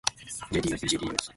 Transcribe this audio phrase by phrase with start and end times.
[0.51, 1.27] jdmpjdmx